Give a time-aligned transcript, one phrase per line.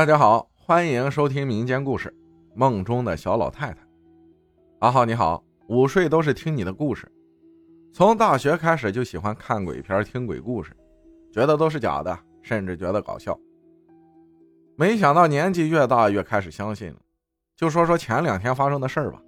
[0.00, 2.08] 大家好，欢迎收听民间故事
[2.54, 3.82] 《梦中的小老太太》。
[4.78, 7.06] 阿浩你好，午睡都是听你的故事。
[7.92, 10.74] 从大学开始就喜欢看鬼片、听鬼故事，
[11.30, 13.38] 觉得都是假的，甚至觉得搞笑。
[14.74, 16.98] 没想到年纪越大越开始相信了。
[17.54, 19.20] 就说说前两天发生的事儿吧。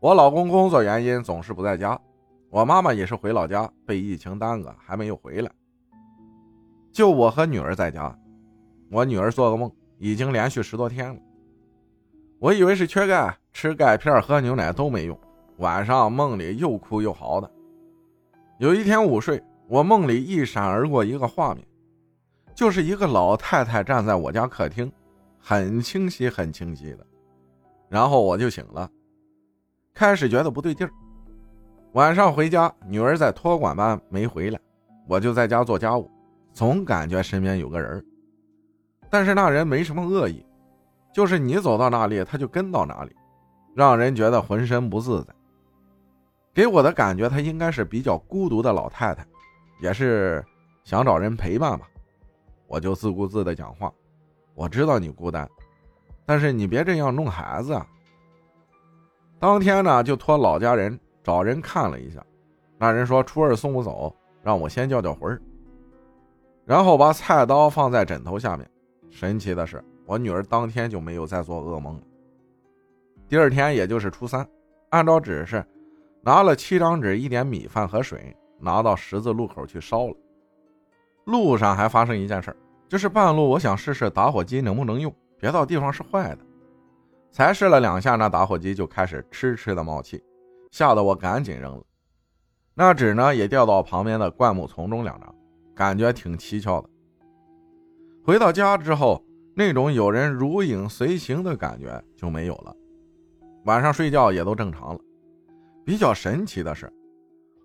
[0.00, 1.96] 我老公工作原因总是不在家，
[2.50, 5.48] 我妈妈也是回老家，被疫情耽搁，还没有回来。
[6.90, 8.18] 就我和女儿在家。
[8.92, 11.18] 我女儿做个梦，已经连续十多天了。
[12.38, 15.18] 我以为是缺钙，吃钙片、喝牛奶都没用，
[15.56, 17.50] 晚上梦里又哭又嚎的。
[18.58, 21.66] 有一天午睡，我梦里一闪而过一个画面，
[22.54, 24.92] 就是一个老太太站在我家客厅，
[25.38, 27.06] 很清晰、很清晰的。
[27.88, 28.90] 然后我就醒了，
[29.94, 30.92] 开始觉得不对劲儿。
[31.92, 34.60] 晚上回家，女儿在托管班没回来，
[35.08, 36.10] 我就在家做家务，
[36.52, 38.04] 总感觉身边有个人。
[39.12, 40.42] 但是那人没什么恶意，
[41.12, 43.14] 就是你走到哪里，他就跟到哪里，
[43.76, 45.34] 让人觉得浑身不自在。
[46.54, 49.22] 给我的感觉，她应该是比较孤独的老太太，
[49.82, 50.42] 也是
[50.82, 51.86] 想找人陪伴吧。
[52.66, 53.92] 我就自顾自的讲话，
[54.54, 55.46] 我知道你孤单，
[56.24, 57.86] 但是你别这样弄孩子啊。
[59.38, 62.24] 当天呢，就托老家人找人看了一下，
[62.78, 65.38] 那人说初二送不走，让我先叫叫魂儿，
[66.64, 68.66] 然后把菜刀放在枕头下面。
[69.12, 72.00] 神奇的是，我女儿当天就没有再做噩梦。
[73.28, 74.44] 第二天，也就是初三，
[74.88, 75.62] 按照指示，
[76.22, 80.16] 拿了七张纸、一点米饭和水，拿到十字路口去烧了。
[81.26, 82.56] 路上还发生一件事，
[82.88, 86.38] 就是半路我想试试打火机能不能用，别到地方是坏的。
[87.30, 90.24] 才试了两下，那打火机就开始哧哧的冒气，
[90.70, 91.84] 吓得我赶紧扔了。
[92.74, 95.34] 那纸呢，也掉到旁边的灌木丛中两张，
[95.74, 96.88] 感觉挺蹊跷的。
[98.24, 99.20] 回到家之后，
[99.54, 102.74] 那种有人如影随形的感觉就没有了。
[103.64, 105.00] 晚上睡觉也都正常了。
[105.84, 106.92] 比较神奇的是，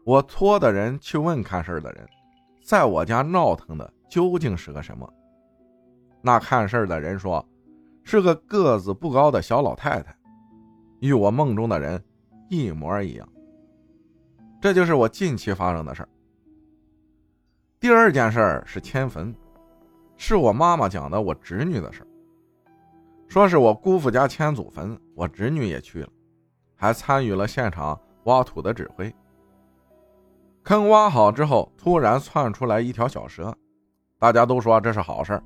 [0.03, 2.03] 我托的人去问看事儿的人，
[2.63, 5.07] 在我家闹腾的究竟是个什么？
[6.21, 7.47] 那看事儿的人说，
[8.03, 10.15] 是个个子不高的小老太太，
[11.01, 12.03] 与我梦中的人
[12.49, 13.29] 一模一样。
[14.59, 16.09] 这就是我近期发生的事儿。
[17.79, 19.31] 第二件事儿是迁坟。
[20.17, 22.05] 是我妈妈讲的我侄女的事
[23.27, 26.09] 说是我姑父家迁祖坟，我侄女也去了，
[26.75, 29.13] 还参与了现场挖土的指挥。
[30.63, 33.55] 坑挖好之后，突然窜出来一条小蛇，
[34.17, 35.41] 大家都说这是好事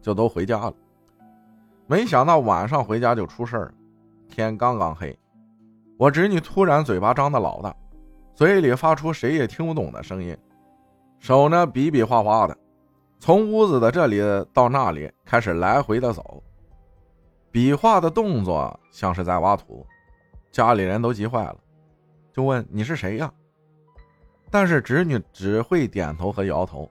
[0.00, 0.74] 就都回家了。
[1.86, 3.74] 没想到晚上回家就出事了，
[4.28, 5.18] 天刚刚黑，
[5.98, 7.74] 我侄女突然嘴巴张得老大，
[8.34, 10.36] 嘴里发出谁也听不懂的声音，
[11.18, 12.56] 手呢比比划划的。
[13.22, 14.20] 从屋子的这里
[14.52, 16.42] 到那里开始来回的走，
[17.52, 19.86] 比划的动作像是在挖土，
[20.50, 21.56] 家里人都急坏了，
[22.32, 23.32] 就问你是谁呀？
[24.50, 26.90] 但是侄女只会点头和摇头，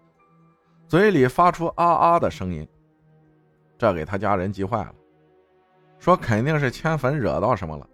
[0.88, 2.66] 嘴里发出啊啊的声音，
[3.78, 4.96] 这给他家人急坏了，
[6.00, 7.86] 说肯定是迁坟惹到什么了。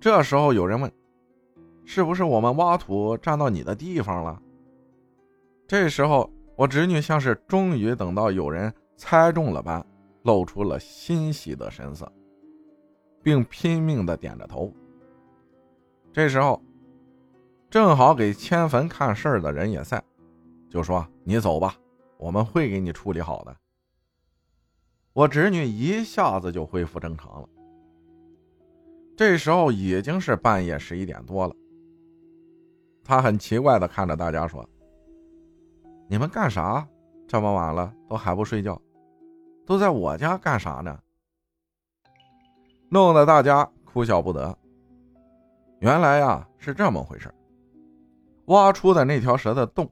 [0.00, 0.92] 这时候有人问，
[1.84, 4.42] 是不是我们挖土占到你的地方了？
[5.68, 6.28] 这时候。
[6.58, 9.86] 我侄女像是终于等到有人猜中了般，
[10.24, 12.12] 露出了欣喜的神色，
[13.22, 14.74] 并拼命的点着头。
[16.12, 16.60] 这时候，
[17.70, 20.02] 正好给迁坟看事儿的人也在，
[20.68, 21.76] 就说：“你走吧，
[22.16, 23.56] 我们会给你处理好的。”
[25.14, 27.48] 我侄女一下子就恢复正常了。
[29.16, 31.54] 这时候已经是半夜十一点多了，
[33.04, 34.68] 她很奇怪的看着大家说。
[36.10, 36.88] 你们干啥？
[37.26, 38.80] 这么晚了都还不睡觉，
[39.66, 40.98] 都在我家干啥呢？
[42.88, 44.56] 弄得大家哭笑不得。
[45.80, 47.32] 原来呀是这么回事
[48.46, 49.86] 挖出的那条蛇的洞，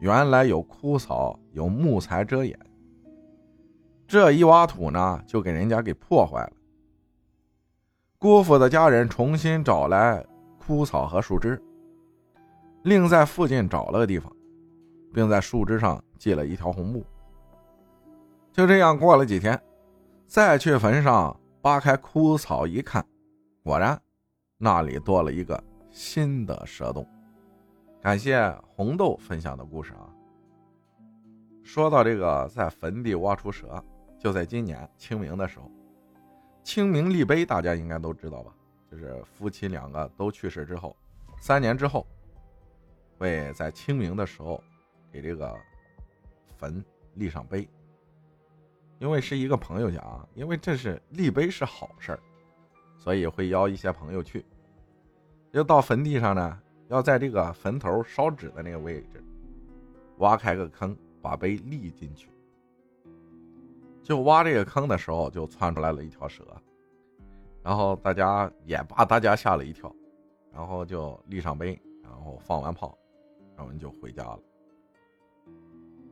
[0.00, 2.58] 原来有枯草、有木材遮掩。
[4.08, 6.52] 这一挖土呢，就给人家给破坏了。
[8.18, 10.26] 姑父的家人重新找来
[10.58, 11.62] 枯草和树枝，
[12.82, 14.30] 另在附近找了个地方。
[15.12, 17.04] 并在树枝上系了一条红布。
[18.52, 19.60] 就这样过了几天，
[20.26, 23.04] 再去坟上扒开枯草一看，
[23.62, 24.00] 果然
[24.58, 27.06] 那里多了一个新的蛇洞。
[28.00, 30.08] 感谢红豆分享的故事啊。
[31.62, 33.82] 说到这个在坟地挖出蛇，
[34.18, 35.70] 就在今年清明的时候，
[36.64, 38.52] 清明立碑大家应该都知道吧？
[38.90, 40.96] 就是夫妻两个都去世之后，
[41.40, 42.04] 三年之后，
[43.16, 44.60] 会在清明的时候。
[45.12, 45.56] 给这个
[46.56, 46.84] 坟
[47.14, 47.68] 立上碑。
[48.98, 52.20] 因为是一个朋友家啊，因为这是立碑是好事儿，
[52.98, 54.44] 所以会邀一些朋友去。
[55.52, 59.24] 要到坟地上呢，要在这个坟头烧纸的那个位置，
[60.18, 62.28] 挖开个坑，把碑立进去。
[64.02, 66.44] 就挖这个坑的时候，就窜出来了一条蛇，
[67.62, 69.90] 然后大家也把大家吓了一跳，
[70.52, 72.98] 然后就立上碑，然后放完炮，
[73.56, 74.38] 然后就回家了。